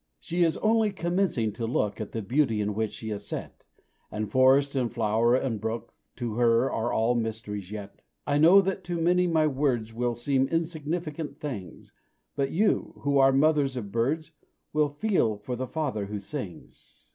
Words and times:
She 0.19 0.41
is 0.43 0.57
only 0.57 0.91
commencing 0.91 1.51
to 1.51 1.67
look 1.67 2.01
At 2.01 2.11
the 2.11 2.23
beauty 2.23 2.59
in 2.59 2.73
which 2.73 2.91
she 2.93 3.11
is 3.11 3.23
set; 3.23 3.67
And 4.09 4.31
forest 4.31 4.75
and 4.75 4.91
flower 4.91 5.35
and 5.35 5.61
brook, 5.61 5.93
To 6.15 6.37
her 6.37 6.71
are 6.71 6.91
all 6.91 7.13
mysteries 7.13 7.71
yet. 7.71 8.01
I 8.25 8.39
know 8.39 8.61
that 8.61 8.83
to 8.85 8.99
many 8.99 9.27
my 9.27 9.45
words 9.45 9.93
Will 9.93 10.15
seem 10.15 10.47
insignificant 10.47 11.37
things; 11.39 11.91
But 12.35 12.49
you 12.49 12.95
who 13.03 13.19
are 13.19 13.31
mothers 13.31 13.77
of 13.77 13.91
birds 13.91 14.31
Will 14.73 14.89
feel 14.89 15.37
for 15.37 15.55
the 15.55 15.67
father 15.67 16.07
who 16.07 16.17
sings. 16.17 17.05